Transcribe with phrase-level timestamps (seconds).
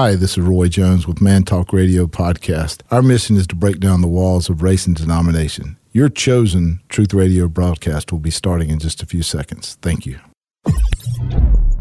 [0.00, 2.82] Hi, this is Roy Jones with Man Talk Radio Podcast.
[2.88, 5.76] Our mission is to break down the walls of race and denomination.
[5.90, 9.76] Your chosen Truth Radio broadcast will be starting in just a few seconds.
[9.82, 10.20] Thank you.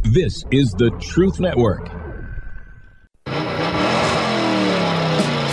[0.02, 1.92] This is the Truth Network.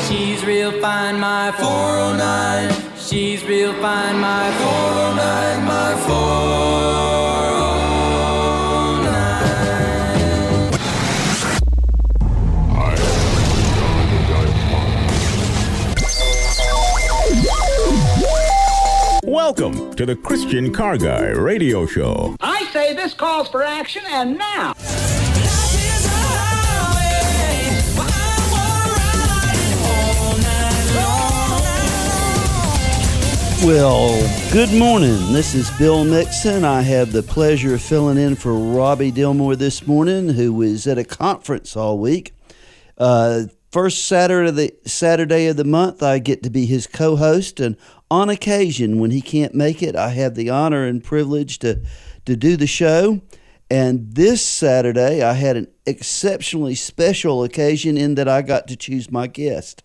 [0.09, 2.97] She's real fine, my 409.
[2.97, 7.24] She's real fine, my 409, my 409.
[19.47, 22.35] Welcome to the Christian Car Guy Radio Show.
[22.41, 24.73] I say this calls for action, and now.
[33.63, 35.35] Well, good morning.
[35.35, 36.65] This is Bill Nixon.
[36.65, 40.97] I have the pleasure of filling in for Robby Dilmore this morning, who was at
[40.97, 42.33] a conference all week.
[42.97, 43.43] Uh,
[43.75, 47.59] first Saturday of, the, Saturday of the month, I get to be his co host,
[47.59, 47.77] and
[48.09, 51.83] on occasion, when he can't make it, I have the honor and privilege to,
[52.25, 53.21] to do the show.
[53.69, 59.11] And this Saturday, I had an exceptionally special occasion in that I got to choose
[59.11, 59.83] my guest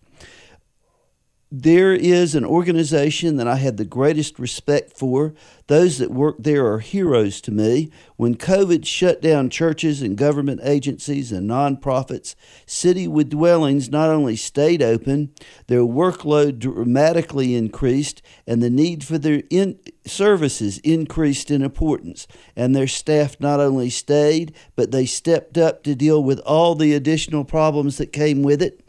[1.52, 5.34] there is an organization that I had the greatest respect for.
[5.66, 7.90] Those that work there are heroes to me.
[8.16, 14.36] When COVID shut down churches and government agencies and nonprofits, City with Dwellings not only
[14.36, 15.32] stayed open,
[15.66, 22.28] their workload dramatically increased, and the need for their in- services increased in importance.
[22.54, 26.94] And their staff not only stayed, but they stepped up to deal with all the
[26.94, 28.80] additional problems that came with it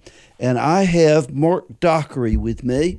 [0.41, 2.97] and I have Mark Dockery with me.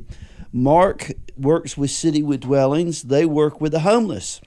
[0.53, 4.41] Mark works with City with Dwellings, they work with the homeless.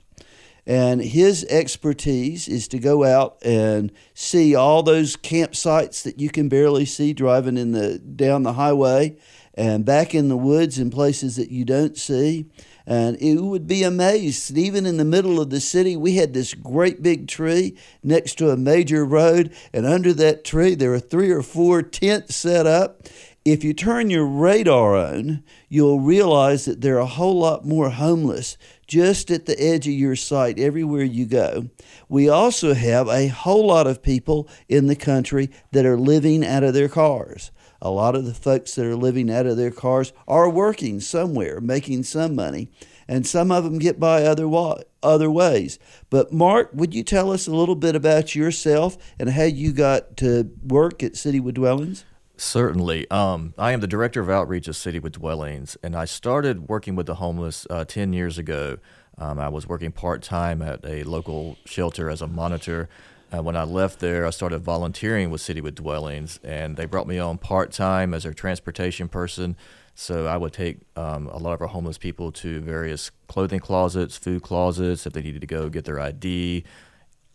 [0.66, 6.50] And his expertise is to go out and see all those campsites that you can
[6.50, 9.18] barely see driving in the down the highway
[9.54, 12.46] and back in the woods in places that you don't see.
[12.88, 14.56] And you would be amazed.
[14.58, 18.52] Even in the middle of the city, we had this great big tree next to
[18.52, 23.08] a major road, and under that tree, there are three or four tents set up.
[23.44, 27.92] If you turn your radar on, you'll realize that there are a whole lot more
[27.92, 28.58] homeless
[28.88, 31.70] just at the edge of your sight everywhere you go.
[32.10, 36.64] We also have a whole lot of people in the country that are living out
[36.64, 37.52] of their cars.
[37.86, 41.62] A lot of the folks that are living out of their cars are working somewhere,
[41.62, 42.72] making some money,
[43.08, 45.78] and some of them get by other wa- other ways.
[46.10, 50.18] But Mark, would you tell us a little bit about yourself and how you got
[50.18, 52.06] to work at City with Dwellings?
[52.38, 53.08] Certainly.
[53.12, 56.96] Um, I am the director of outreach at City with Dwellings, and I started working
[56.96, 58.80] with the homeless uh, 10 years ago.
[59.20, 62.90] Um, I was working part time at a local shelter as a monitor.
[63.36, 67.08] Uh, when I left there, I started volunteering with City with Dwellings, and they brought
[67.08, 69.58] me on part time as their transportation person.
[69.94, 74.18] So I would take um, a lot of our homeless people to various clothing closets,
[74.18, 76.64] food closets, if they needed to go get their ID,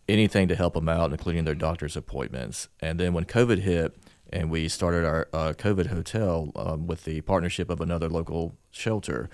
[0.09, 2.67] anything to help them out, including their doctor's appointments.
[2.79, 3.95] And then when COVID hit,
[4.33, 9.29] and we started our uh, COVID hotel um, with the partnership of another local shelter.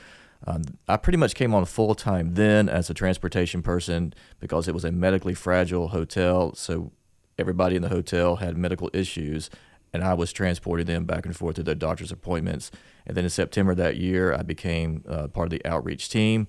[0.45, 4.73] Um, I pretty much came on full time then as a transportation person because it
[4.73, 6.53] was a medically fragile hotel.
[6.55, 6.91] So
[7.37, 9.49] everybody in the hotel had medical issues,
[9.93, 12.71] and I was transporting them back and forth to their doctor's appointments.
[13.05, 16.47] And then in September that year, I became uh, part of the outreach team.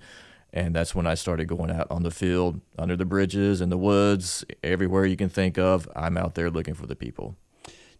[0.53, 3.76] And that's when I started going out on the field, under the bridges, in the
[3.76, 5.88] woods, everywhere you can think of.
[5.94, 7.37] I'm out there looking for the people.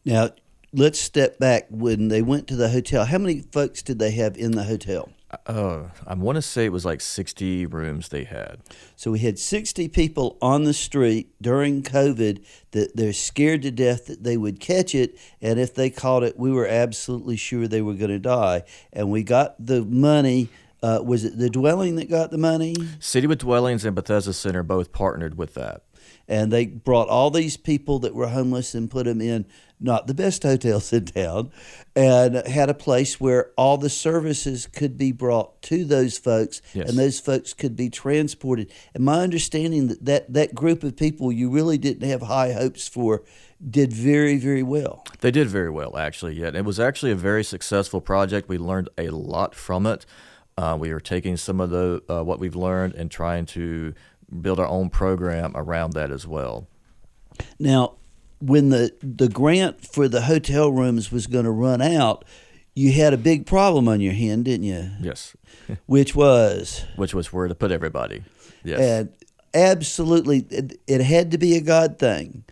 [0.05, 0.31] Now,
[0.73, 1.67] let's step back.
[1.69, 5.11] When they went to the hotel, how many folks did they have in the hotel?
[5.47, 8.61] Uh, I want to say it was like 60 rooms they had.
[8.97, 14.07] So we had 60 people on the street during COVID that they're scared to death
[14.07, 15.19] that they would catch it.
[15.43, 18.63] And if they caught it, we were absolutely sure they were going to die.
[18.93, 20.49] And we got the money.
[20.83, 22.75] Uh, was it the dwelling that got the money?
[22.99, 25.83] City with Dwellings and Bethesda Center both partnered with that.
[26.29, 29.47] And they brought all these people that were homeless and put them in
[29.81, 31.51] not the best hotels in town,
[31.95, 36.89] and had a place where all the services could be brought to those folks, Yes.
[36.89, 38.73] and those folks could be transported.
[38.95, 42.89] And my understanding that, that that group of people you really didn't have high hopes
[42.89, 43.23] for
[43.71, 45.05] did very very well.
[45.21, 46.35] They did very well, actually.
[46.35, 48.49] Yeah, it was actually a very successful project.
[48.49, 50.05] We learned a lot from it.
[50.57, 53.95] Uh, we are taking some of the uh, what we've learned and trying to
[54.41, 56.69] build our own program around that as well.
[57.59, 57.95] Now,
[58.41, 62.25] when the the grant for the hotel rooms was going to run out,
[62.75, 64.91] you had a big problem on your hand, didn't you?
[65.01, 65.37] Yes,
[65.87, 68.23] Which was which was where to put everybody.
[68.65, 69.13] Yes, and
[69.55, 72.45] absolutely it, it had to be a God thing.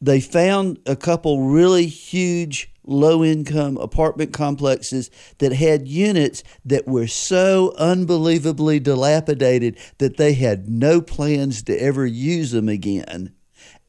[0.00, 7.06] They found a couple really huge low income apartment complexes that had units that were
[7.06, 13.32] so unbelievably dilapidated that they had no plans to ever use them again.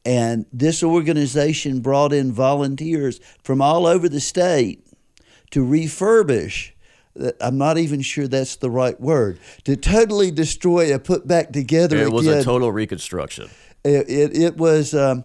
[0.04, 4.86] And this organization brought in volunteers from all over the state
[5.50, 6.72] to refurbish.
[7.40, 9.38] I'm not even sure that's the right word.
[9.64, 12.40] To totally destroy and put back together It was again.
[12.40, 13.50] a total reconstruction.
[13.84, 15.24] It, it, it was, um,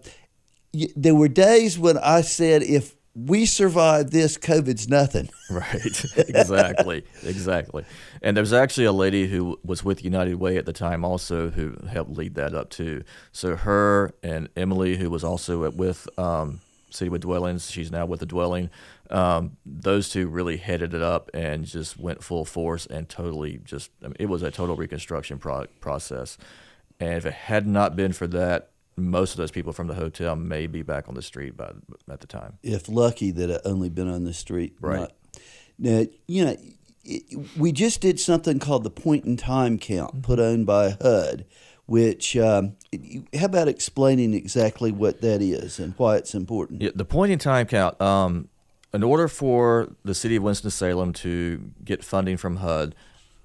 [0.95, 5.29] there were days when I said, if we survive this, COVID's nothing.
[5.49, 6.03] Right.
[6.17, 7.05] exactly.
[7.23, 7.85] Exactly.
[8.21, 11.77] And there's actually a lady who was with United Way at the time also who
[11.89, 13.03] helped lead that up too.
[13.31, 16.59] So her and Emily, who was also with um,
[16.89, 18.69] City with Dwellings, she's now with the Dwelling.
[19.09, 23.89] Um, those two really headed it up and just went full force and totally just.
[24.03, 26.37] I mean, it was a total reconstruction pro- process.
[26.99, 30.35] And if it had not been for that, most of those people from the hotel
[30.35, 31.71] may be back on the street by
[32.09, 32.57] at the time.
[32.63, 34.75] if lucky that I only been on the street.
[34.81, 35.01] Right.
[35.01, 35.13] Not-
[35.79, 36.57] now, you know,
[37.03, 41.45] it, we just did something called the point in time count put on by HUD,
[41.85, 42.75] which, um,
[43.37, 46.81] how about explaining exactly what that is and why it's important?
[46.81, 47.99] Yeah, the point in time count.
[48.01, 48.49] Um,
[48.93, 52.95] in order for the city of Winston Salem to get funding from HUD,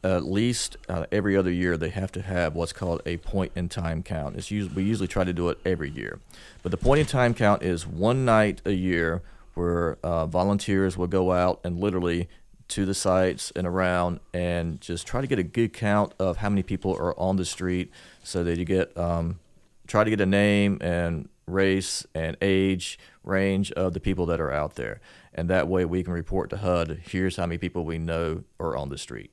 [0.05, 3.69] at least uh, every other year they have to have what's called a point in
[3.69, 4.37] time count.
[4.37, 6.19] It's usually, we usually try to do it every year,
[6.63, 9.23] but the point in time count is one night a year
[9.55, 12.29] where uh, volunteers will go out and literally
[12.69, 16.49] to the sites and around and just try to get a good count of how
[16.49, 17.91] many people are on the street
[18.23, 19.39] so that you get um,
[19.87, 24.51] try to get a name and race and age range of the people that are
[24.51, 25.01] out there.
[25.35, 28.77] And that way we can report to hud here's how many people we know are
[28.77, 29.31] on the street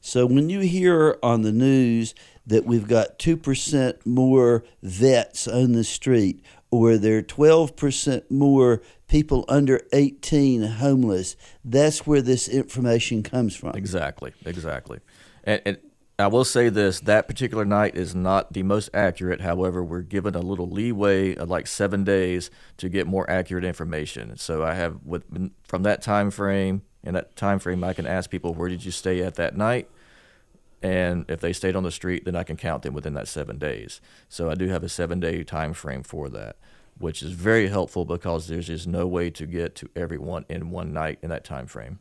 [0.00, 2.14] So when you hear on the news
[2.46, 9.44] that we've got 2% more vets on the street or there are 12% more people
[9.48, 13.74] under 18 homeless, that's where this information comes from.
[13.74, 15.00] Exactly, exactly.
[15.44, 15.78] And, and
[16.20, 19.40] I will say this: that particular night is not the most accurate.
[19.40, 24.36] However, we're given a little leeway, of like seven days, to get more accurate information.
[24.36, 25.24] So I have, with
[25.62, 28.90] from that time frame, in that time frame, I can ask people, "Where did you
[28.90, 29.88] stay at that night?"
[30.82, 33.58] And if they stayed on the street, then I can count them within that seven
[33.58, 34.00] days.
[34.28, 36.56] So I do have a seven-day time frame for that,
[36.98, 40.92] which is very helpful because there's just no way to get to everyone in one
[40.92, 41.98] night in that time frame.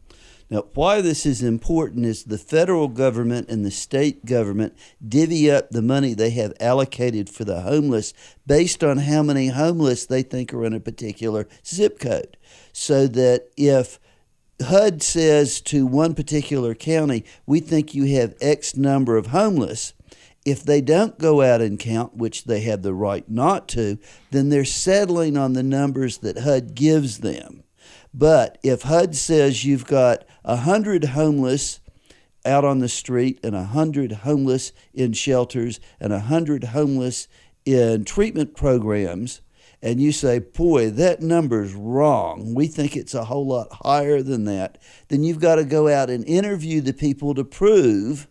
[0.49, 5.71] Now, why this is important is the federal government and the state government divvy up
[5.71, 8.13] the money they have allocated for the homeless
[8.45, 12.37] based on how many homeless they think are in a particular zip code.
[12.71, 13.99] So that if
[14.61, 19.93] HUD says to one particular county, we think you have X number of homeless.
[20.45, 23.99] If they don't go out and count, which they have the right not to,
[24.31, 27.63] then they're settling on the numbers that HUD gives them.
[28.13, 31.79] But if HUD says you've got 100 homeless
[32.45, 37.27] out on the street and 100 homeless in shelters and 100 homeless
[37.65, 39.41] in treatment programs,
[39.81, 44.45] and you say, boy, that number's wrong, we think it's a whole lot higher than
[44.45, 44.77] that,
[45.09, 48.27] then you've got to go out and interview the people to prove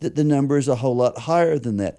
[0.00, 1.98] that the number is a whole lot higher than that.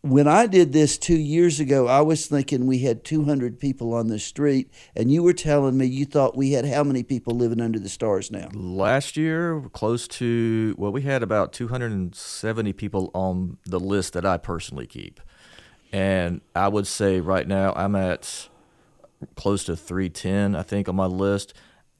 [0.00, 4.06] When I did this two years ago, I was thinking we had 200 people on
[4.06, 7.60] the street, and you were telling me you thought we had how many people living
[7.60, 8.48] under the stars now?
[8.54, 14.38] Last year, close to, well, we had about 270 people on the list that I
[14.38, 15.20] personally keep.
[15.92, 18.48] And I would say right now I'm at
[19.36, 21.54] close to 310, I think, on my list.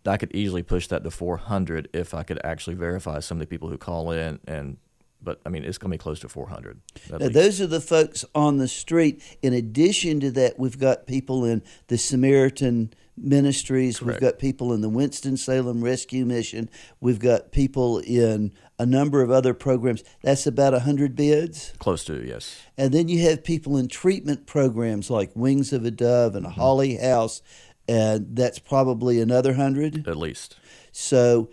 [0.06, 3.46] I could easily push that to 400 if I could actually verify some of the
[3.46, 4.38] people who call in.
[4.46, 4.78] And,
[5.22, 6.80] but I mean, it's going to be close to 400.
[7.10, 7.32] Now, least.
[7.32, 9.22] those are the folks on the street.
[9.42, 13.98] In addition to that, we've got people in the Samaritan Ministries.
[13.98, 14.20] Correct.
[14.20, 16.70] We've got people in the Winston-Salem Rescue Mission.
[17.00, 20.04] We've got people in a number of other programs.
[20.22, 21.72] That's about 100 beds.
[21.78, 22.60] Close to, yes.
[22.76, 26.60] And then you have people in treatment programs like Wings of a Dove and mm-hmm.
[26.60, 27.42] Holly House,
[27.88, 30.06] and that's probably another 100.
[30.06, 30.56] At least.
[30.92, 31.50] So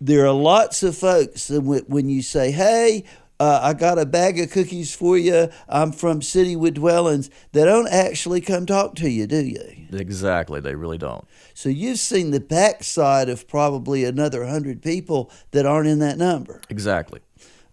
[0.00, 3.04] there are lots of folks when you say, "Hey,
[3.42, 5.48] uh, I got a bag of cookies for you.
[5.68, 9.88] I'm from City with Dwellings," they don't actually come talk to you, do you?
[9.92, 10.60] Exactly.
[10.60, 11.26] They really don't.
[11.52, 16.60] So you've seen the backside of probably another hundred people that aren't in that number.
[16.68, 17.18] Exactly.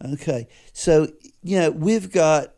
[0.03, 1.09] Okay, so
[1.43, 2.55] you know we've got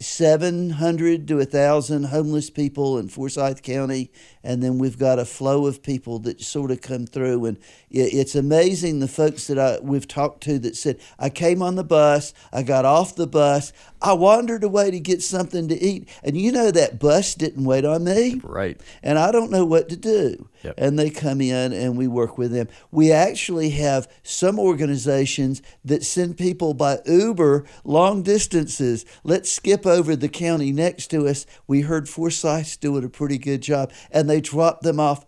[0.00, 4.10] 700 to 1,000 homeless people in Forsyth County,
[4.44, 7.44] and then we've got a flow of people that sort of come through.
[7.44, 7.58] And
[7.90, 11.84] it's amazing the folks that I, we've talked to that said, I came on the
[11.84, 16.08] bus, I got off the bus, I wandered away to get something to eat.
[16.22, 18.40] And you know, that bus didn't wait on me.
[18.42, 18.80] Right.
[19.02, 20.48] And I don't know what to do.
[20.62, 20.74] Yep.
[20.78, 22.68] And they come in and we work with them.
[22.90, 29.04] We actually have some organizations that send people by Uber long distances.
[29.24, 31.46] Let's skip over the county next to us.
[31.66, 35.26] We heard Forsyth's doing a pretty good job, and they drop them off.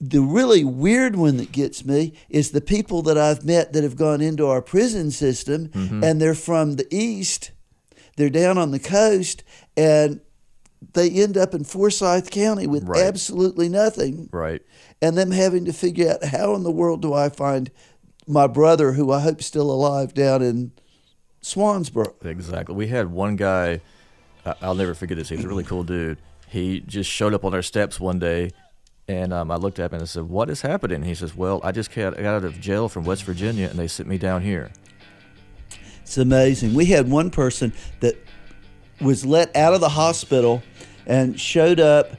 [0.00, 3.96] The really weird one that gets me is the people that I've met that have
[3.96, 6.02] gone into our prison system mm-hmm.
[6.02, 7.52] and they're from the east,
[8.16, 9.44] they're down on the coast,
[9.76, 10.20] and
[10.94, 13.04] they end up in Forsyth County with Right.
[13.04, 14.62] absolutely nothing Right.
[15.00, 17.70] and them having to figure out how in the world do I find
[18.26, 20.72] my brother, who I hope is still alive, down in
[21.42, 22.14] Swansboro.
[22.24, 22.74] Exactly.
[22.74, 23.80] We had one guy.
[24.60, 25.28] I'll never forget this.
[25.28, 26.18] He was a really cool dude.
[26.52, 28.50] He just showed up on our steps one day,
[29.08, 31.62] and um, I looked at him and I said, "What is happening?" He says, "Well,
[31.64, 34.70] I just got out of jail from West Virginia, and they sent me down here."
[36.02, 36.74] It's amazing.
[36.74, 38.16] We had one person that
[39.00, 40.62] was let out of the hospital
[41.06, 42.10] and showed up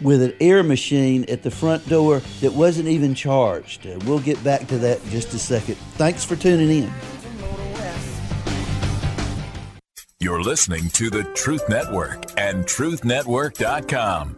[0.00, 3.84] with an air machine at the front door that wasn't even charged.
[4.06, 5.74] We'll get back to that in just a second.
[5.96, 6.92] Thanks for tuning in.
[10.22, 14.36] You're listening to the Truth Network and truthnetwork.com.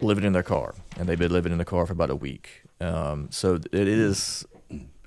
[0.00, 2.62] living in their car, and they've been living in the car for about a week.
[2.80, 4.46] Um, so it is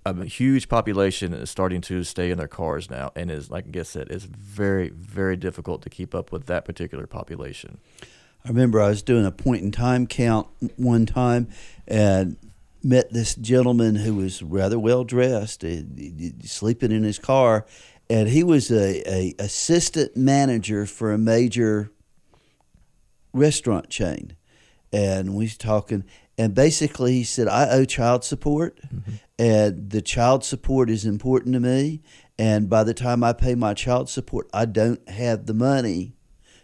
[0.06, 3.84] a huge population is starting to stay in their cars now, and is like I
[3.84, 7.80] said, it's very very difficult to keep up with that particular population.
[8.44, 11.50] I remember I was doing a point in time count one time
[11.88, 12.38] and
[12.84, 15.64] met this gentleman who was rather well dressed,
[16.44, 17.66] sleeping in his car,
[18.10, 21.92] and he was a, a assistant manager for a major
[23.34, 24.36] restaurant chain,
[24.92, 26.04] and we was talking,
[26.38, 29.12] and basically he said, "I owe child support, mm-hmm.
[29.40, 32.02] and the child support is important to me,
[32.38, 36.14] and by the time I pay my child support, I don't have the money."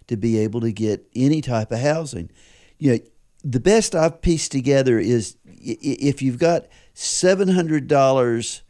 [0.07, 2.29] to be able to get any type of housing.
[2.77, 2.99] You know,
[3.43, 8.63] the best I've pieced together is if you've got seven hundred dollars,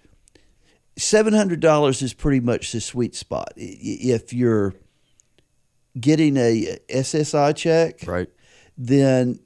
[0.98, 3.54] seven hundred dollars is pretty much the sweet spot.
[3.56, 4.74] If you're
[6.00, 8.30] getting a SSI check, Right.
[8.78, 9.40] then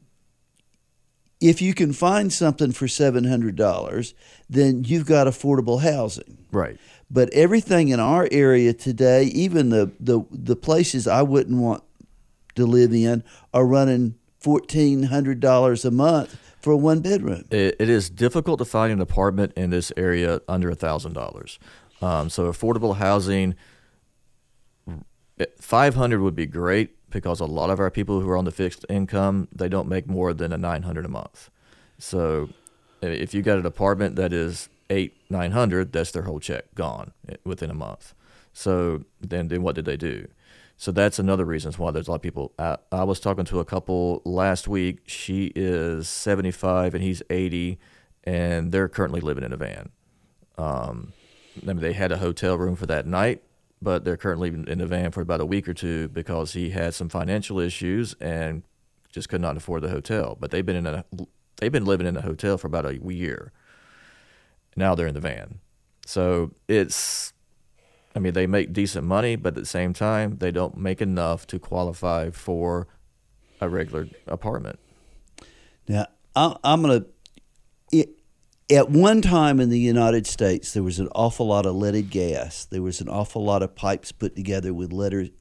[1.41, 4.13] if you can find something for seven hundred dollars,
[4.49, 6.37] then you've got affordable housing.
[6.51, 6.77] Right.
[7.09, 11.83] But everything in our area today, even the, the, the places I wouldn't want
[12.55, 17.43] to live in, are running fourteen hundred dollars a month for a one bedroom.
[17.49, 21.59] It, it is difficult to find an apartment in this area under a thousand dollars.
[22.01, 23.55] Um, so affordable housing,
[25.59, 28.51] five hundred would be great because a lot of our people who are on the
[28.51, 31.49] fixed income they don't make more than a nine hundred a month.
[31.97, 32.49] So
[33.01, 37.13] if you got an apartment that is eight nine hundred, that's their whole check gone
[37.29, 38.13] eh, within a month.
[38.53, 40.27] So then, then what did they do?
[40.77, 42.53] So that's another reason why there's a lot of people.
[42.57, 45.01] I, I was talking to a couple last week.
[45.05, 47.77] She is 75 and he's 80,
[48.23, 49.89] and they're currently living in a van.
[50.57, 51.13] Um,
[51.61, 53.43] I mean, they had a hotel room for that night,
[53.81, 56.93] but they're currently in the van for about a week or two because he had
[56.93, 58.63] some financial issues and
[59.11, 60.37] just could not afford the hotel.
[60.39, 61.05] But they've been in a
[61.57, 63.51] they've been living in a hotel for about a year.
[64.75, 65.59] Now they're in the van,
[66.05, 67.33] so it's
[68.15, 71.47] I mean, they make decent money, but at the same time, they don't make enough
[71.47, 72.87] to qualify for
[73.61, 74.79] a regular apartment.
[75.87, 77.07] Now, I'm going to.
[78.71, 82.63] At one time in the United States, there was an awful lot of leaded gas.
[82.63, 85.33] There was an awful lot of pipes put together with lead,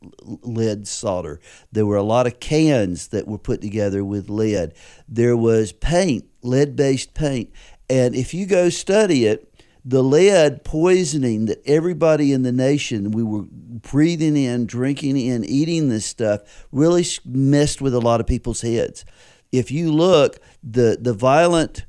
[0.43, 1.39] lead solder.
[1.71, 4.75] There were a lot of cans that were put together with lead.
[5.07, 7.53] There was paint, lead based paint.
[7.89, 9.47] And if you go study it,
[9.85, 15.89] the lead poisoning that everybody in the nation we were breathing in, drinking in, eating
[15.89, 19.05] this stuff really messed with a lot of people's heads.
[19.53, 21.85] If you look, the the violent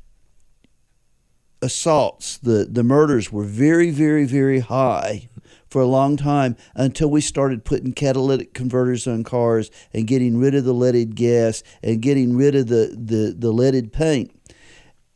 [1.62, 5.30] assaults, the the murders were very, very, very high
[5.72, 10.53] for a long time until we started putting catalytic converters on cars and getting rid
[10.53, 14.36] of the leaded gas and getting rid of the, the, the leaded paint.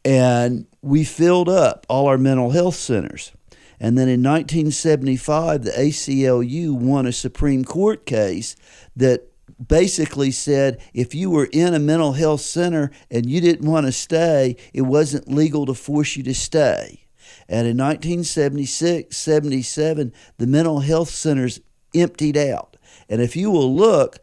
[0.05, 3.33] And we filled up all our mental health centers.
[3.81, 8.55] And then in 1975, the ACLU won a Supreme Court case
[8.95, 9.29] that
[9.65, 13.91] basically said if you were in a mental health center and you didn't want to
[13.91, 17.05] stay, it wasn't legal to force you to stay.
[17.47, 21.59] And in 1976, 77, the mental health centers
[21.93, 22.77] emptied out.
[23.07, 24.17] And if you will look,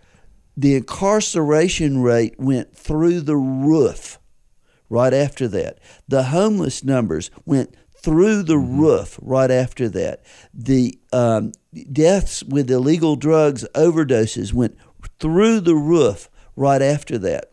[0.56, 4.18] the incarceration rate went through the roof
[4.88, 5.78] right after that.
[6.08, 8.80] The homeless numbers went through the mm-hmm.
[8.80, 10.22] roof right after that.
[10.52, 11.52] The um,
[11.90, 14.76] deaths with illegal drugs overdoses went
[15.22, 17.52] through the roof right after that.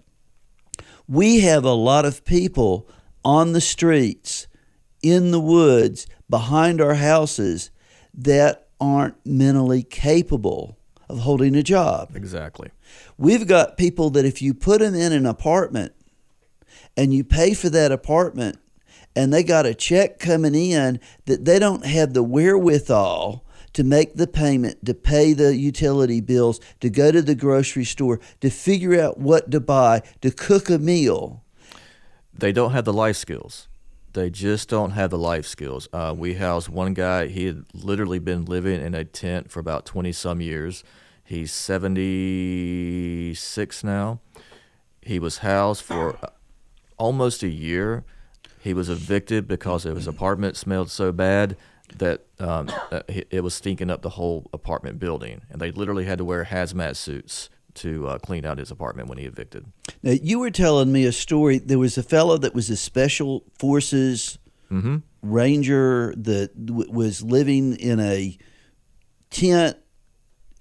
[1.08, 2.90] We have a lot of people
[3.24, 4.48] on the streets,
[5.02, 7.72] in the woods, behind our houses
[8.14, 12.16] that aren't mentally capable of holding a job.
[12.16, 12.70] Exactly.
[13.18, 15.94] We've got people that if you put them in an apartment
[16.98, 18.60] and you pay for that apartment
[19.16, 24.16] and they got a check coming in that they don't have the wherewithal to make
[24.16, 29.00] the payment, to pay the utility bills, to go to the grocery store, to figure
[29.00, 31.44] out what to buy, to cook a meal.
[32.34, 33.68] They don't have the life skills.
[34.14, 35.90] They just don't have the life skills.
[35.94, 39.86] Uh, we housed one guy, he had literally been living in a tent for about
[39.86, 40.84] 20 some years.
[41.24, 44.20] He's 76 now.
[45.02, 46.18] He was housed for
[46.98, 48.04] almost a year.
[48.60, 51.56] He was evicted because his apartment smelled so bad
[51.98, 52.70] that um,
[53.08, 56.96] it was stinking up the whole apartment building, and they literally had to wear hazmat
[56.96, 59.66] suits to uh, clean out his apartment when he evicted.
[60.04, 61.60] Now, you were telling me a story.
[61.60, 64.38] There was a fellow that was a special forces
[64.72, 64.98] mm-hmm.
[65.22, 68.38] ranger that w- was living in a
[69.30, 69.78] tent,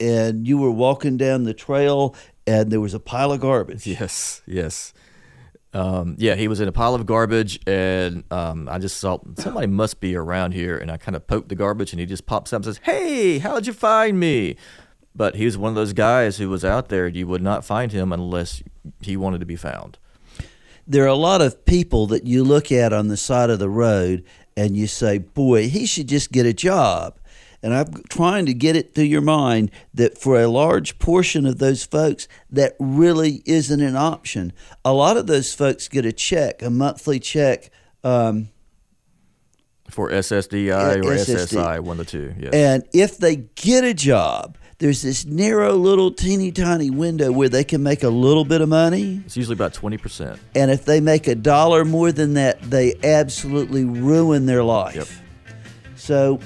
[0.00, 2.14] and you were walking down the trail,
[2.46, 3.86] and there was a pile of garbage.
[3.86, 4.92] Yes, yes.
[5.78, 9.68] Um, yeah, he was in a pile of garbage, and um, I just thought somebody
[9.68, 10.76] must be around here.
[10.76, 13.38] And I kind of poked the garbage, and he just pops up and says, "Hey,
[13.38, 14.56] how'd you find me?"
[15.14, 17.06] But he was one of those guys who was out there.
[17.06, 18.60] You would not find him unless
[19.00, 19.98] he wanted to be found.
[20.84, 23.70] There are a lot of people that you look at on the side of the
[23.70, 24.24] road,
[24.56, 27.20] and you say, "Boy, he should just get a job."
[27.62, 31.58] And I'm trying to get it through your mind that for a large portion of
[31.58, 34.52] those folks, that really isn't an option.
[34.84, 37.70] A lot of those folks get a check, a monthly check.
[38.04, 38.50] Um,
[39.90, 41.56] for SSDI or SSD.
[41.56, 42.34] SSI, one of the two.
[42.38, 42.52] Yes.
[42.52, 47.64] And if they get a job, there's this narrow little teeny tiny window where they
[47.64, 49.22] can make a little bit of money.
[49.26, 50.38] It's usually about 20%.
[50.54, 54.94] And if they make a dollar more than that, they absolutely ruin their life.
[54.94, 55.08] Yep.
[55.96, 56.38] So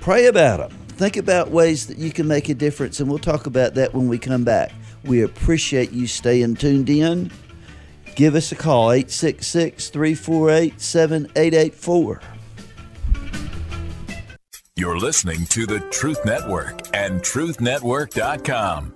[0.00, 0.70] Pray about them.
[0.88, 4.08] Think about ways that you can make a difference, and we'll talk about that when
[4.08, 4.72] we come back.
[5.04, 7.30] We appreciate you staying tuned in.
[8.16, 12.20] Give us a call, 866 348 7884.
[14.76, 18.94] You're listening to the Truth Network and TruthNetwork.com.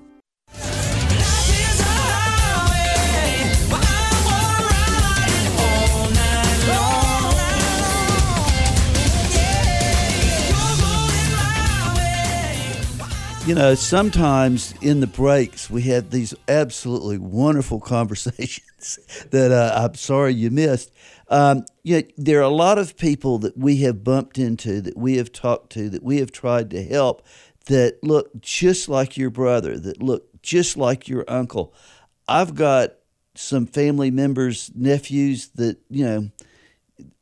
[13.47, 18.99] You know, sometimes in the breaks we have these absolutely wonderful conversations
[19.33, 20.91] that uh, I'm sorry you missed.
[21.29, 24.97] Um, you know, there are a lot of people that we have bumped into, that
[24.97, 27.23] we have talked to, that we have tried to help,
[27.67, 31.75] that look just like your brother, that look just like your uncle.
[32.27, 32.95] I've got
[33.35, 36.31] some family members, nephews that you know,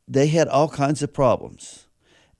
[0.07, 1.85] they had all kinds of problems,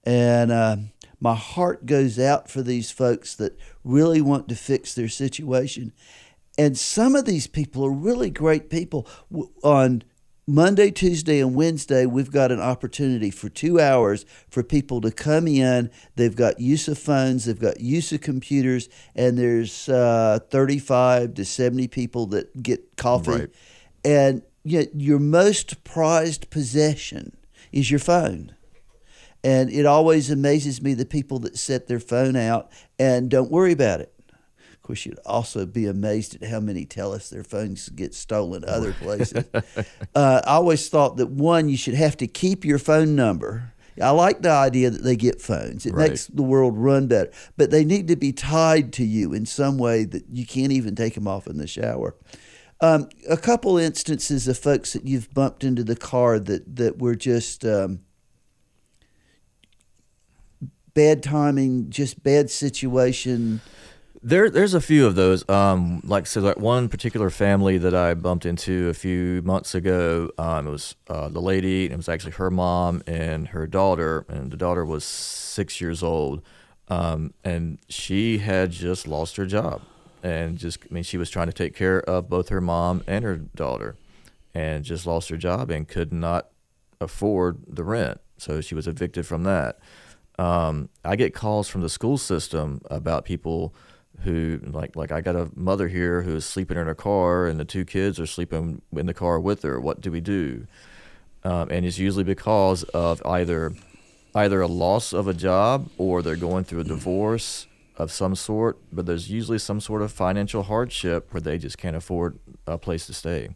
[0.05, 0.53] and.
[0.53, 0.77] Uh,
[1.23, 5.93] my heart goes out for these folks that really want to fix their situation.
[6.57, 9.07] And some of these people are really great people.
[9.63, 10.03] On
[10.45, 15.47] Monday, Tuesday, and Wednesday, we've got an opportunity for two hours for people to come
[15.47, 15.89] in.
[16.17, 21.45] They've got use of phones, they've got use of computers, and there's uh, 35 to
[21.45, 23.31] 70 people that get coffee.
[23.31, 23.49] Right.
[24.03, 27.37] And yet, your most prized possession
[27.71, 28.53] is your phone.
[29.43, 33.73] And it always amazes me the people that set their phone out and don't worry
[33.73, 34.13] about it.
[34.71, 38.63] Of course, you'd also be amazed at how many tell us their phones get stolen
[38.67, 39.45] other places.
[40.15, 43.73] uh, I always thought that one, you should have to keep your phone number.
[44.01, 45.85] I like the idea that they get phones.
[45.85, 46.09] It Right.
[46.09, 47.31] makes the world run better.
[47.57, 50.95] But they need to be tied to you in some way that you can't even
[50.95, 52.15] take them off in the shower.
[52.81, 57.15] Um, a couple instances of folks that you've bumped into the car that, that were
[57.15, 57.99] just um,
[60.93, 63.61] bad timing, just bad situation.
[64.21, 65.47] There, there's a few of those.
[65.49, 70.31] Um, like so, like one particular family that I bumped into a few months ago.
[70.37, 71.85] Um, it was uh, the lady.
[71.85, 76.41] It was actually her mom and her daughter, and the daughter was six years old,
[76.87, 79.81] um, and she had just lost her job,
[80.21, 83.25] and just I mean she was trying to take care of both her mom and
[83.25, 83.97] her daughter,
[84.53, 86.47] and just lost her job and could not
[87.01, 89.79] afford the rent, so she was evicted from that
[90.39, 93.73] um, I get calls from the school system about people
[94.23, 97.65] who like like I got a mother here who's sleeping in her car and the
[97.65, 99.79] two kids are sleeping in the car with her.
[99.79, 100.67] What do we do?
[101.43, 103.73] Um, and it's usually because of either
[104.35, 107.67] either a loss of a job or they're going through a divorce
[107.97, 108.77] of some sort.
[108.91, 113.05] But there's usually some sort of financial hardship where they just can't afford a place
[113.07, 113.55] to stay.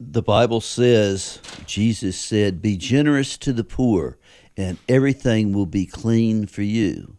[0.00, 4.18] The Bible says, Jesus said, Be generous to the poor,
[4.56, 7.16] and everything will be clean for you.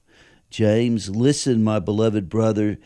[0.50, 2.78] James, listen, my beloved brother,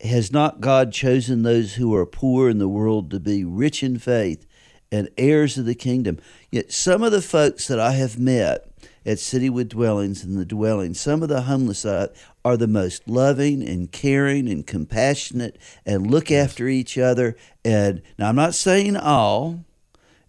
[0.00, 3.98] has not God chosen those who are poor in the world to be rich in
[3.98, 4.46] faith
[4.90, 6.18] and heirs of the kingdom?
[6.50, 8.68] Yet some of the folks that I have met
[9.06, 12.10] at City with Dwellings and the dwellings, some of the homeless are,
[12.44, 17.36] are the most loving and caring and compassionate and look after each other.
[17.64, 19.64] And now I'm not saying all,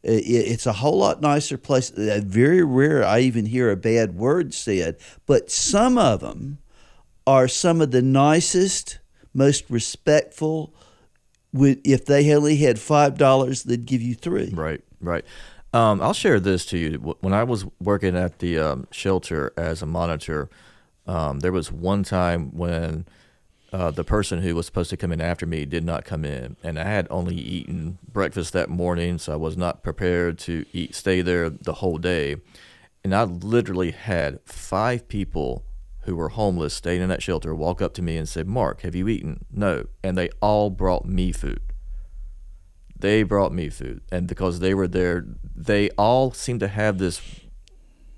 [0.04, 1.92] it's a whole lot nicer place.
[1.92, 6.60] Uh, Very rare I even hear a bad word said, but some of them
[7.26, 9.00] are some of the nicest,
[9.34, 10.74] most respectful.
[11.54, 14.52] If they only had five dollars, they'd give you three.
[14.54, 15.24] Right, right.
[15.74, 17.16] Um, I'll share this to you.
[17.22, 20.50] When I was working at the um, shelter as a monitor,
[21.08, 23.06] um, there was one time when
[23.74, 26.56] uh, the person who was supposed to come in after me did not come in,
[26.64, 30.94] and I had only eaten breakfast that morning, so I was not prepared to eat,
[30.94, 32.38] stay there the whole day.
[33.04, 35.66] And I literally had five people
[36.04, 38.96] who were homeless staying in that shelter walk up to me and said, "Mark, have
[38.96, 41.62] you eaten?" No, and they all brought me food.
[42.98, 44.02] They brought me food.
[44.12, 47.22] And because they were there they all seemed to have this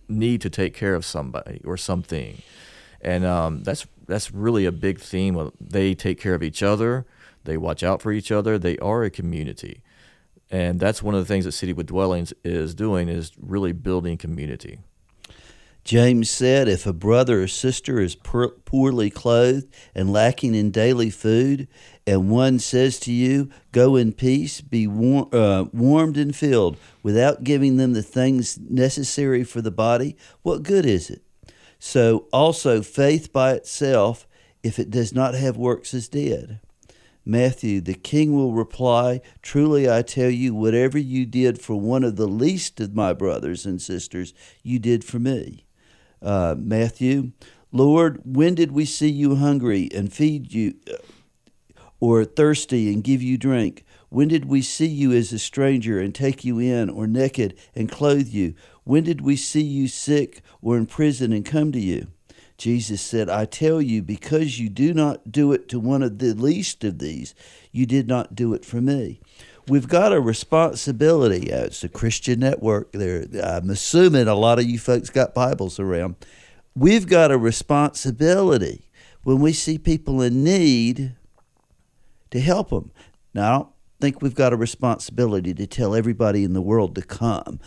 [0.07, 2.41] need to take care of somebody or something.
[3.01, 7.05] And um, that's that's really a big theme they take care of each other
[7.43, 9.81] they watch out for each other they are a community
[10.51, 14.17] and that's one of the things that city with dwellings is doing is really building
[14.17, 14.79] community
[15.85, 21.11] James said, If a brother or sister is poor, poorly clothed and lacking in daily
[21.11, 21.67] food,
[22.07, 27.43] and one says to you, Go in peace, be war- uh, warmed and filled, without
[27.43, 31.21] giving them the things necessary for the body, what good is it?
[31.87, 34.27] So also, faith by itself,
[34.63, 36.59] if it does not have works, is dead.
[37.23, 42.15] Matthew, the king will reply, Truly I tell you, whatever you did for one of
[42.15, 45.67] the least of my brothers and sisters, you did for me.
[46.23, 47.33] Uh, Matthew,
[47.71, 50.73] Lord, when did we see you hungry and feed you,
[51.99, 53.85] or thirsty and give you drink?
[54.09, 57.91] When did we see you as a stranger and take you in, or naked and
[57.91, 58.55] clothe you?
[58.85, 62.07] When did we see you sick or in prison and come to you?
[62.57, 66.33] Jesus said, I tell you, because you do not do it to one of the
[66.33, 67.35] least of these,
[67.71, 69.19] you did not do it for me.
[69.67, 71.51] We've got a responsibility.
[71.51, 72.91] Uh, it's a Christian network.
[72.91, 76.15] There, I'm assuming a lot of you folks got Bibles around.
[76.75, 78.89] We've got a responsibility
[79.23, 81.15] when we see people in need
[82.31, 82.91] to help them.
[83.33, 83.69] Now, I don't
[83.99, 87.59] think we've got a responsibility to tell everybody in the world to come,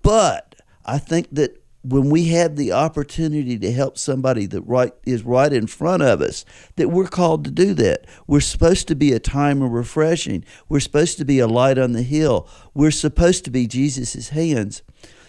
[0.00, 0.51] but
[0.84, 5.52] I think that when we have the opportunity to help somebody that right is right
[5.52, 6.44] in front of us,
[6.76, 8.06] that we're called to do that.
[8.26, 10.44] We're supposed to be a time of refreshing.
[10.68, 12.48] We're supposed to be a light on the hill.
[12.72, 14.82] We're supposed to be Jesus' hands.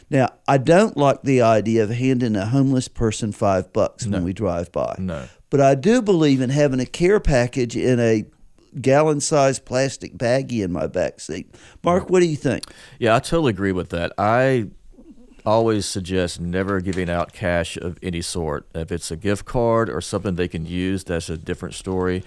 [0.10, 4.34] Now, I don't like the idea of handing a homeless person five bucks when we
[4.34, 4.96] drive by.
[5.00, 5.28] No.
[5.50, 8.26] But I do believe in having a care package in a
[8.80, 11.54] gallon sized plastic baggie in my back seat.
[11.84, 12.66] Mark, what do you think?
[13.00, 14.14] Yeah, I totally agree with that.
[14.18, 14.68] I
[15.46, 18.66] always suggest never giving out cash of any sort.
[18.74, 22.24] If it's a gift card or something they can use, that's a different story.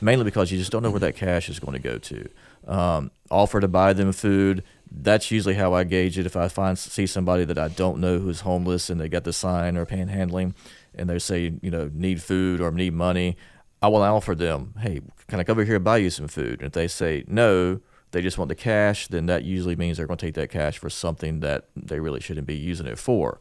[0.00, 2.28] Mainly because you just don't know where that cash is going to go to.
[2.66, 4.62] Um, offer to buy them food.
[4.90, 6.26] That's usually how I gauge it.
[6.26, 9.32] If I find see somebody that I don't know who's homeless and they got the
[9.32, 10.54] sign or panhandling,
[10.94, 13.36] and they say you know need food or need money,
[13.82, 16.60] I will offer them, hey, can I come over here and buy you some food?
[16.60, 17.80] And if they say no,
[18.12, 20.78] they just want the cash, then that usually means they're going to take that cash
[20.78, 23.38] for something that they really shouldn't be using it for.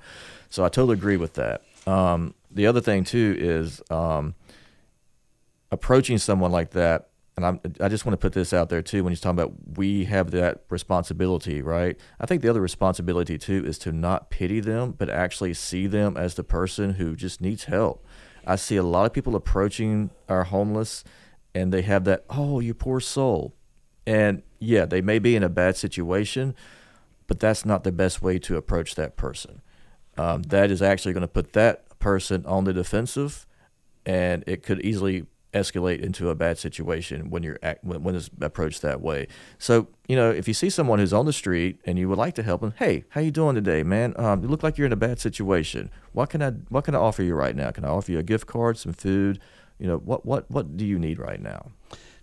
[0.49, 1.61] So I totally agree with that.
[1.87, 4.35] Um, the other thing too is um,
[5.71, 7.09] approaching someone like that.
[7.37, 9.03] And I'm, I just want to put this out there too.
[9.03, 11.99] When you're talking about we have that responsibility, right?
[12.19, 16.15] I think the other responsibility too is to not pity them, but actually see them
[16.15, 18.05] as the person who just needs help.
[18.47, 21.03] I see a lot of people approaching our homeless,
[21.53, 23.53] and they have that, oh, you poor soul.
[24.07, 26.55] And yeah, they may be in a bad situation,
[27.27, 29.61] but that's not the best way to approach that person.
[30.17, 33.45] Um, that is actually going to put that person on the defensive,
[34.05, 35.25] and it could easily
[35.55, 39.27] escalate into a bad situation when you're act, when, when it's approached that way.
[39.57, 42.35] So you know, if you see someone who's on the street and you would like
[42.35, 44.13] to help them, hey, how you doing today, man?
[44.17, 45.89] Um, you look like you're in a bad situation.
[46.11, 47.71] What can I what can I offer you right now?
[47.71, 49.39] Can I offer you a gift card, some food?
[49.79, 51.71] You know, what what what do you need right now?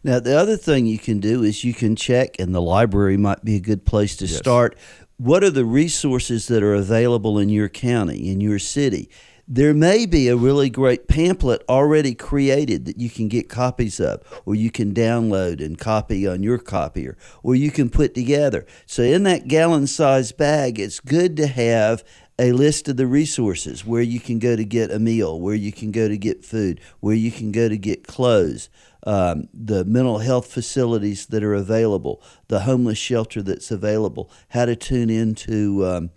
[0.04, 3.44] Now, the other thing you can do is you can check, and the library might
[3.44, 4.36] be a good place to Yes.
[4.36, 4.76] start.
[5.16, 9.08] What are the resources that are available in your county, in your city?
[9.46, 14.22] There may be a really great pamphlet already created that you can get copies of,
[14.44, 18.66] or you can download and copy on your copier, or you can put together.
[18.86, 22.02] So, in that gallon sized bag, it's good to have
[22.38, 25.70] a list of the resources where you can go to get a meal, where you
[25.70, 28.68] can go to get food, where you can go to get clothes,
[29.04, 34.76] um, the mental health facilities that are available, the homeless shelter that's available, how to
[34.76, 36.10] tune into um,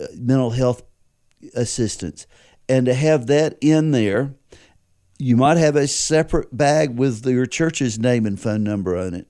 [0.00, 0.82] uh, mental health
[1.54, 2.26] assistance,
[2.68, 4.34] and to have that in there.
[5.16, 9.28] You might have a separate bag with your church's name and phone number on it.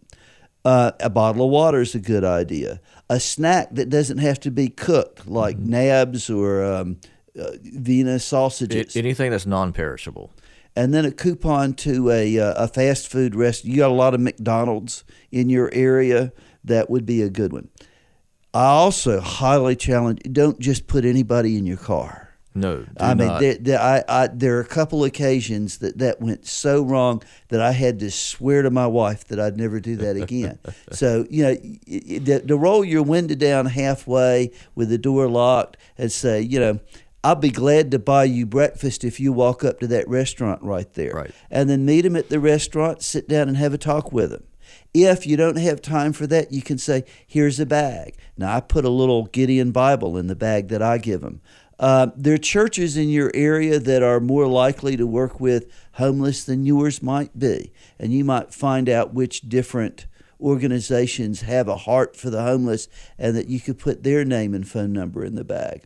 [0.64, 2.80] Uh, a bottle of water is a good idea.
[3.10, 7.00] A snack that doesn't have to be cooked, like nabs or um,
[7.38, 10.32] uh, Vienna sausages It, anything that's non-perishable.
[10.76, 13.72] And then a coupon to a, uh, a fast food restaurant.
[13.72, 16.32] You got a lot of McDonald's in your area.
[16.64, 17.68] That would be a good one.
[18.52, 22.20] I also highly challenge don't just put anybody in your car.
[22.56, 26.20] No, do I mean, there, there, I, I, there are a couple occasions that that
[26.20, 29.96] went so wrong that I had to swear to my wife that I'd never do
[29.96, 30.60] that again.
[30.92, 35.26] so, you know, y- y- to, to roll your window down halfway with the door
[35.28, 36.78] locked and say, you know,
[37.24, 40.92] I'll be glad to buy you breakfast if you walk up to that restaurant right
[40.92, 41.14] there.
[41.14, 41.30] Right.
[41.50, 44.44] And then meet him at the restaurant, sit down and have a talk with him.
[44.92, 48.16] If you don't have time for that, you can say, here's a bag.
[48.37, 51.40] Now, I put a little Gideon Bible in the bag that I give them.
[51.78, 56.44] Uh, there are churches in your area that are more likely to work with homeless
[56.44, 57.72] than yours might be.
[57.98, 60.06] And you might find out which different
[60.38, 62.87] organizations have a heart for the homeless
[63.18, 65.84] and that you could put their name and phone number in the bag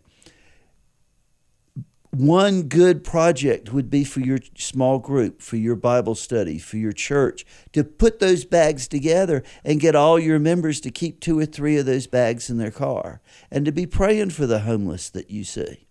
[2.18, 6.92] one good project would be for your small group, for your Bible study, for your
[6.92, 11.46] church, to put those bags together and get all your members to keep two or
[11.46, 15.30] three of those bags in their car and to be praying for the homeless that
[15.30, 15.86] you see.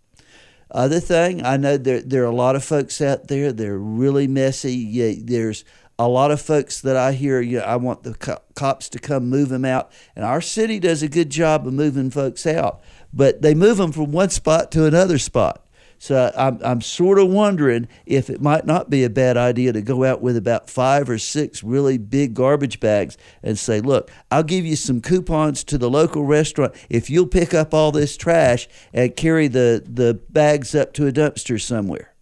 [0.70, 4.28] Other thing, I know there, there are a lot of folks out there, they're really
[4.28, 4.76] messy.
[4.76, 5.64] Yeah, there's
[5.98, 9.30] a lot of folks that I hear, yeah, I want the co- cops to come
[9.30, 9.92] move them out.
[10.14, 12.82] And our city does a good job of moving folks out,
[13.14, 15.67] but they move them from one spot to another spot.
[16.00, 19.82] So I'm, I'm sort of wondering if it might not be a bad idea to
[19.82, 24.44] go out with about five or six really big garbage bags and say, look, I'll
[24.44, 28.68] give you some coupons to the local restaurant if you'll pick up all this trash
[28.94, 32.14] and carry the, the bags up to a dumpster somewhere.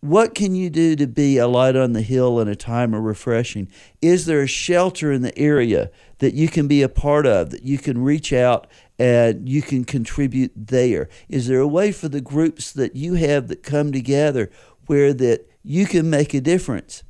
[0.00, 3.02] What can you do to be a light on the hill in a time of
[3.02, 3.68] refreshing?
[4.00, 7.64] Is there a shelter in the area that you can be a part of, that
[7.64, 11.08] you can reach out and you can contribute there?
[11.28, 14.50] Is there a way for the groups that you have that come together
[14.86, 17.02] where that you can make a difference.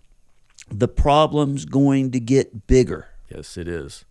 [0.71, 3.09] The problem's going to get bigger.
[3.29, 4.05] Yes, it is.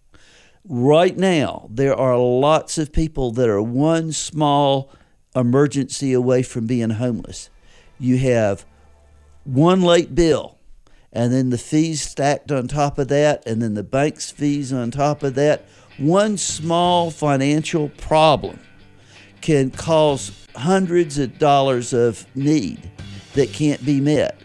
[0.64, 4.92] Right now, there are lots of people that are one small
[5.36, 7.50] emergency away from being homeless.
[8.00, 8.66] You have
[9.44, 10.58] one late bill,
[11.12, 14.92] and then the fees stacked on top of that, and then the bank's fees on
[14.92, 15.66] top of that.
[15.98, 18.60] One small financial problem
[19.42, 22.92] can cause hundreds of dollars of need
[23.34, 24.38] that can't be met.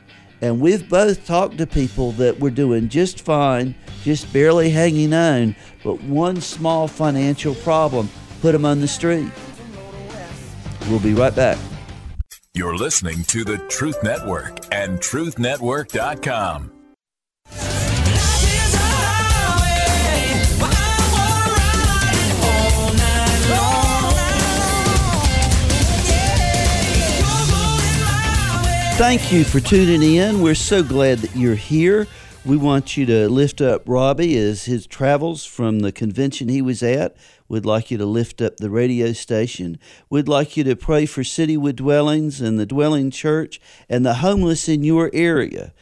[0.43, 5.57] And we've both talked to people that were doing just fine, just barely hanging on,
[5.83, 8.09] but one small financial problem
[8.41, 9.31] put them on the street.
[10.89, 11.59] We'll be right back.
[12.55, 16.80] You're listening to the Truth Network and truthnetwork.com.
[29.01, 30.43] Thank you for tuning in.
[30.43, 32.07] We're so glad that you're here.
[32.45, 36.83] We want you to lift up Robby as his travels from the convention he was
[36.83, 37.17] at.
[37.49, 39.79] We'd like you to lift up the radio station.
[40.11, 43.59] We'd like you to pray for City with Dwellings and the Dwelling Church
[43.89, 45.73] and the homeless in your area.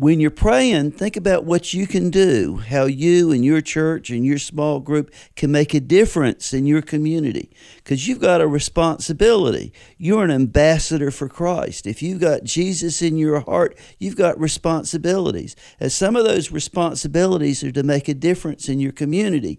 [0.00, 4.24] When you're praying, think about what you can do, how you and your church and
[4.24, 7.50] your small group can make a difference in your community.
[7.78, 9.72] Because you've got a responsibility.
[9.96, 11.84] You're an ambassador for Christ.
[11.84, 15.56] If you've got Jesus in your heart, you've got responsibilities.
[15.80, 19.58] And some of those responsibilities are to make a difference in your community.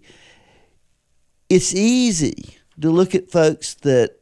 [1.50, 4.12] It's easy to look at folks that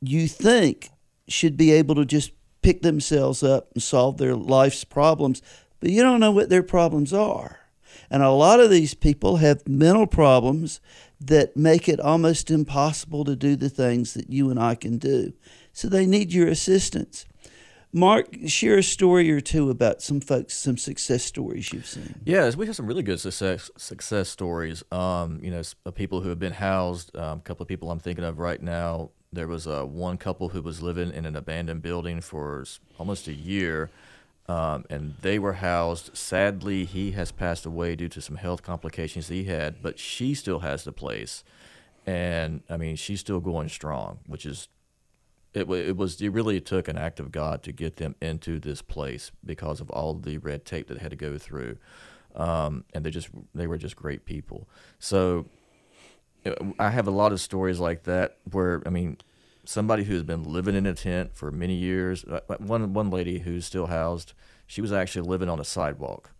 [0.00, 0.90] you think
[1.28, 5.40] should be able to just pick themselves up and solve their life's problems
[5.80, 7.60] but you don't know what their problems are.
[8.10, 10.80] And a lot of these people have mental problems
[11.20, 15.32] that make it almost impossible to do the things that you and I can do.
[15.72, 17.26] So they need your assistance.
[17.92, 22.20] Mark, share a story or two about some folks, some success stories you've seen.
[22.24, 24.82] Yes, we have some really good success success stories.
[24.92, 25.62] Um, you know,
[25.94, 27.16] people who have been housed.
[27.16, 29.10] Um, a couple of people I'm thinking of right now.
[29.32, 32.64] There was uh, one couple who was living in an abandoned building for
[32.98, 33.90] almost a year
[34.48, 36.16] um, and they were housed.
[36.16, 40.60] Sadly, he has passed away due to some health complications he had, but she still
[40.60, 41.44] has the place,
[42.06, 44.68] and I mean she's still going strong, which is
[45.54, 48.80] it, it was it really took an act of God to get them into this
[48.80, 51.76] place because of all the red tape that they had to go through,
[52.34, 54.68] um, and they just they were just great people.
[54.98, 55.46] So
[56.78, 59.18] I have a lot of stories like that where I mean
[59.68, 62.24] somebody who's been living in a tent for many years.
[62.24, 64.32] Uh, uh, one one lady who's still housed,
[64.66, 66.30] she was actually living on a sidewalk,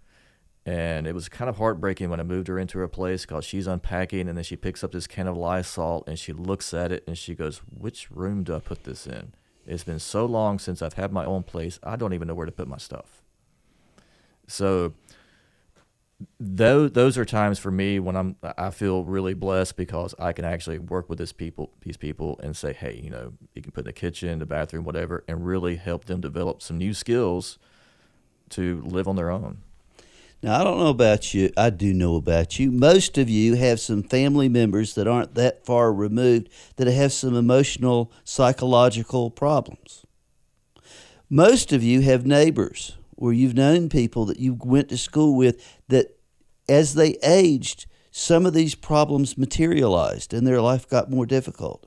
[0.65, 3.67] and it was kind of heartbreaking when I moved her into her place because she's
[3.67, 7.05] unpacking and then she picks up this can of Lysol and she looks at it
[7.07, 9.35] and she goes, "Which room do I put this in?"
[9.67, 11.79] It's been so long since I've had my own place.
[11.83, 13.23] I don't even know where to put my stuff.
[14.47, 14.95] So
[16.41, 20.45] those those are times for me when I'm I feel really blessed because I can
[20.45, 23.83] actually work with this people these people and say, hey, you know, you can put
[23.83, 27.59] in the kitchen, the bathroom, whatever, and really help them develop some new skills
[28.51, 29.59] to live on their own.
[30.43, 31.51] Now I don't know about you.
[31.57, 32.73] I do know about you.
[32.73, 37.37] Most of you have some family members that aren't that far removed that have some
[37.37, 40.05] emotional, psychological problems.
[41.31, 45.63] Most of you have neighbors or you've known people that you went to school with
[45.89, 46.19] that
[46.69, 51.87] as they aged, some of these problems materialized and their life got more difficult.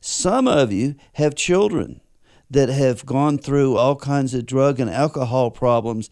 [0.00, 2.00] Some of you have children
[2.48, 6.08] that have gone through all kinds of drug and alcohol problems.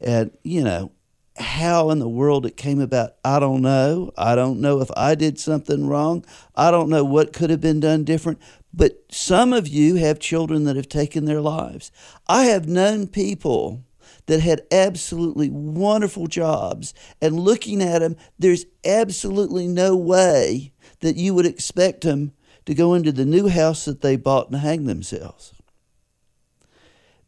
[0.00, 0.92] And, you know,
[1.40, 4.12] how in the world it came about, I don't know.
[4.16, 6.24] I don't know if I did something wrong.
[6.54, 8.40] I don't know what could have been done different.
[8.72, 11.90] But some of you have children that have taken their lives.
[12.28, 13.84] I have known people
[14.26, 21.34] that had absolutely wonderful jobs, and looking at them, there's absolutely no way that you
[21.34, 22.32] would expect them
[22.66, 25.52] to go into the new house that they bought and hang themselves.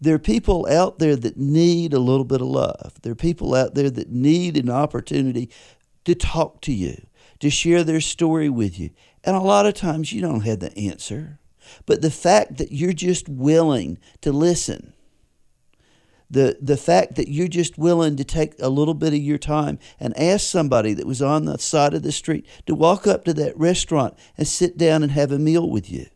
[0.03, 2.95] There are people out there that need a little bit of love.
[3.03, 5.49] There are people out there that need an opportunity
[6.05, 7.07] to talk to you,
[7.38, 8.91] to share their story with you.
[9.23, 11.38] And a lot of times you don't have the answer.
[11.87, 14.93] But the fact that you're just willing to listen,
[16.29, 19.79] the the fact that you're just willing to take a little bit of your time
[20.01, 23.35] and ask somebody that was on the side of the street to walk up to
[23.35, 26.07] that restaurant and sit down and have a meal with you.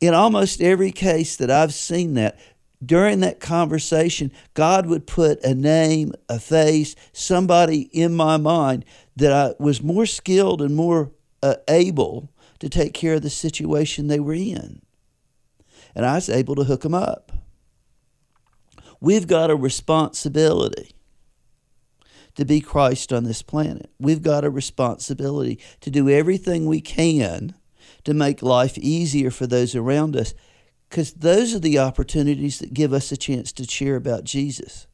[0.00, 2.38] In almost every case that I've seen that,
[2.84, 8.84] during that conversation, God would put a name, a face, somebody in my mind
[9.16, 11.10] that I was more skilled and more
[11.42, 12.30] uh, able
[12.60, 14.80] to take care of the situation they were in.
[15.94, 17.32] And I was able to hook them up.
[19.00, 20.92] We've got a responsibility
[22.36, 23.90] to be Christ on this planet.
[23.98, 27.54] We've got a responsibility to do everything we can
[28.08, 30.32] to make life easier for those around us
[30.88, 34.86] because those are the opportunities that give us a chance to share about Jesus.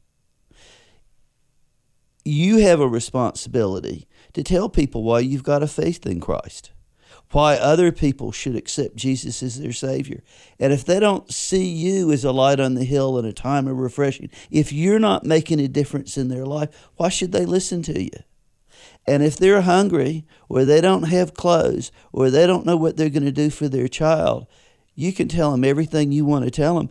[2.25, 6.71] You have a responsibility to tell people why you've got a faith in Christ,
[7.31, 10.21] why other people should accept Jesus as their Savior.
[10.59, 13.69] And if they don't see you as a light on the hill and a time
[13.69, 17.81] of refreshing, if you're not making a difference in their life, why should they listen
[17.83, 18.11] to you?
[19.07, 23.09] And if they're hungry, or they don't have clothes, or they don't know what they're
[23.09, 24.47] going to do for their child,
[24.95, 26.89] you can tell them everything you want to tell them.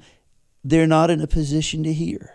[0.62, 2.30] They're not in a position to hear.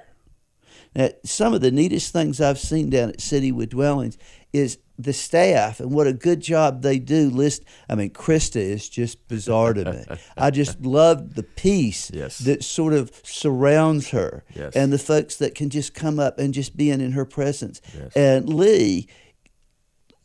[0.96, 4.18] Now, some of the neatest things I've seen down at City with Dwellings
[4.52, 7.30] is the staff and what a good job they do.
[7.30, 10.04] List, I mean, Krista is just bizarre to me.
[10.38, 12.40] I just love the peace Yes.
[12.40, 14.76] that sort of surrounds her, Yes.
[14.76, 17.82] and the folks that can just come up and just being in her presence.
[17.96, 18.12] Yes.
[18.16, 19.08] And Lee,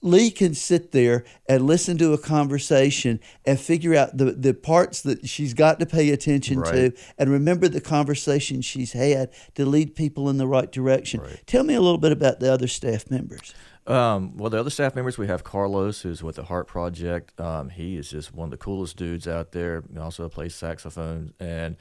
[0.04, 5.00] Lee can sit there and listen to a conversation and figure out the, the parts
[5.00, 9.96] that she's got to pay attention to and remember the conversation she's had to lead
[9.96, 11.20] people in the right direction.
[11.20, 11.40] Right.
[11.46, 13.54] Tell me a little bit about the other staff members.
[13.86, 17.38] Um, well, the other staff members, we have Carlos, who's with the Heart Project.
[17.40, 19.84] Um, he is just one of the coolest dudes out there.
[19.90, 21.76] He also plays saxophone, and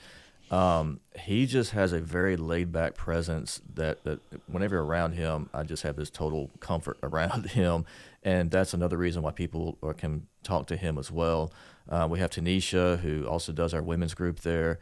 [0.53, 5.49] um, he just has a very laid back presence that, that whenever you're around him,
[5.51, 7.85] I just have this total comfort around him.
[8.23, 11.51] And that's another reason why people or can talk to him as well.
[11.89, 14.79] Uh, we have Tanisha, who also does our women's group there.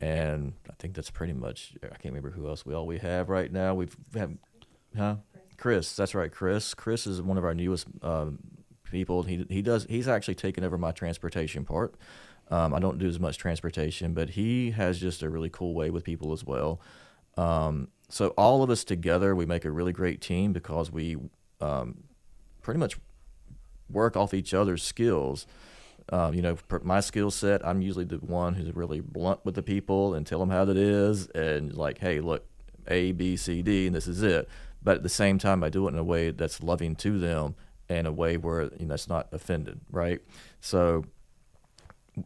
[0.00, 3.28] And I think that's pretty much, I can't remember who else we all we have
[3.28, 3.74] right now.
[3.74, 4.32] We've have,
[4.96, 5.16] huh?
[5.56, 6.30] Chris, that's right.
[6.30, 6.74] Chris.
[6.74, 8.38] Chris is one of our newest um,
[8.84, 9.22] people.
[9.22, 9.86] He he does.
[9.88, 11.94] He's actually taken over my transportation part.
[12.50, 15.90] Um, I don't do as much transportation, but he has just a really cool way
[15.90, 16.80] with people as well.
[17.36, 21.16] Um, so all of us together, we make a really great team because we
[21.60, 22.04] um,
[22.66, 22.98] pretty much
[23.88, 25.46] work off each other's skills.
[26.10, 29.62] Um, you know, my skill set, I'm usually the one who's really blunt with the
[29.62, 32.44] people and tell them how it is, and like, hey, look,
[32.88, 34.48] A, B, C, D, and this is it.
[34.82, 37.54] But at the same time, I do it in a way that's loving to them
[37.88, 40.20] and a way where you know that's not offended, right?
[40.60, 41.04] So,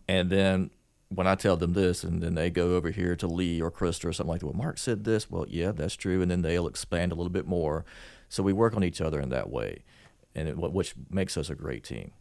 [0.09, 0.71] and then
[1.11, 4.07] when I tell them this, and then they go over here to Lee or Krista
[4.07, 4.47] or something like that.
[4.47, 5.31] Well, Mark said this.
[5.31, 7.85] Well, yeah, that's true, and then they'll expand a little bit more.
[8.31, 9.83] So we work on each other in that way,
[10.35, 12.13] and it, which makes us a great team.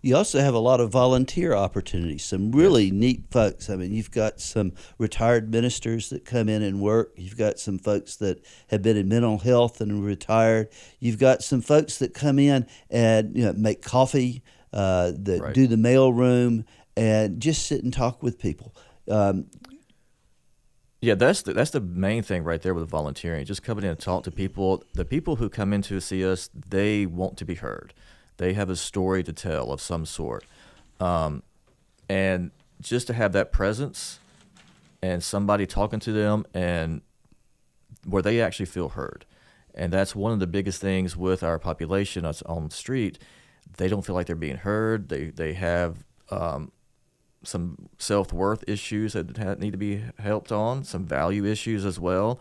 [0.00, 3.70] You also have a lot of volunteer opportunities, some really neat folks.
[3.70, 7.12] I mean, you've got some retired ministers that come in and work.
[7.16, 10.70] You've got some folks that have been in mental health and retired.
[10.98, 14.42] You've got some folks that come in and you know, make coffee,
[14.72, 15.54] uh, that Right.
[15.54, 16.64] do the mail room,
[16.96, 18.74] and just sit and talk with people.
[19.08, 19.46] Um,
[21.02, 23.44] Yeah, that's the, that's the main thing right there with volunteering.
[23.44, 24.84] Just coming in and talk to people.
[24.94, 27.92] The people who come in to see us, they want to be heard.
[28.36, 30.44] They have a story to tell of some sort,
[31.00, 31.42] um,
[32.08, 34.20] and just to have that presence
[35.02, 37.02] and somebody talking to them and
[38.06, 39.26] where they actually feel heard.
[39.74, 43.18] And that's one of the biggest things with our population on the street.
[43.76, 45.08] They don't feel like they're being heard.
[45.08, 46.70] They they have um,
[47.44, 52.40] some self worth issues that need to be helped on, some value issues as well.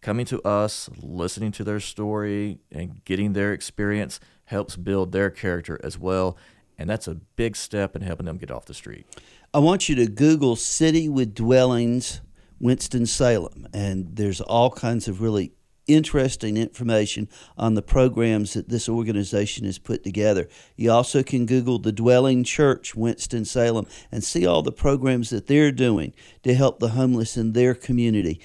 [0.00, 5.80] Coming to us, listening to their story, and getting their experience helps build their character
[5.82, 6.36] as well.
[6.78, 9.06] And that's a big step in helping them get off the street.
[9.54, 12.20] I want you to Google City with Dwellings,
[12.60, 15.52] Winston-Salem, and there's all kinds of really
[15.86, 20.48] interesting information on the programs that this organization has put together.
[20.76, 25.72] You also can Google the Dwelling Church, Winston-Salem, and see all the programs that they're
[25.72, 26.12] doing
[26.42, 28.40] to help the homeless in their community.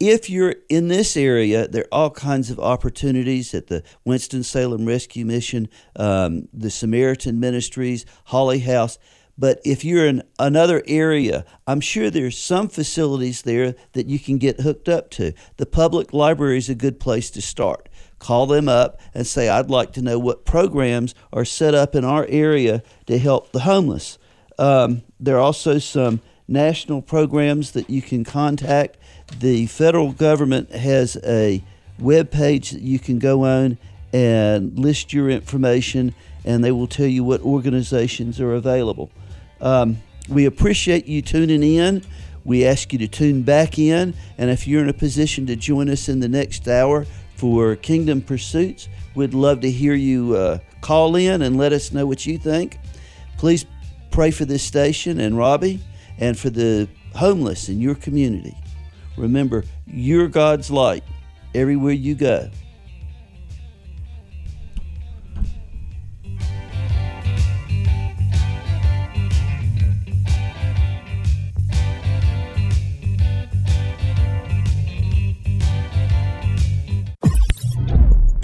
[0.00, 5.24] If you're in this area, there are all kinds of opportunities at the Winston-Salem Rescue
[5.24, 8.98] Mission, um, the Samaritan Ministries, Holly House.
[9.36, 14.38] But if you're in another area, I'm sure there's some facilities there that you can
[14.38, 15.32] get hooked up to.
[15.56, 17.88] The public library is a good place to start.
[18.20, 22.04] Call them up and say, I'd like to know what programs are set up in
[22.04, 24.18] our area to help the homeless.
[24.58, 28.96] Um, there are also some national programs that you can contact.
[29.40, 31.62] The federal government has a
[31.98, 33.78] web page that you can go on
[34.12, 36.14] and list your information,
[36.44, 39.10] and they will tell you what organizations are available.
[39.64, 42.02] Um, we appreciate you tuning in.
[42.44, 45.88] We ask you to tune back in, and if you're in a position to join
[45.88, 47.06] us in the next hour
[47.36, 52.06] for Kingdom Pursuits, we'd love to hear you uh, call in and let us know
[52.06, 52.78] what you think.
[53.38, 53.64] Please
[54.10, 55.80] pray for this station and Robby
[56.18, 58.54] and for the homeless in your community.
[59.16, 61.04] Remember, you're God's light
[61.54, 62.50] everywhere you go.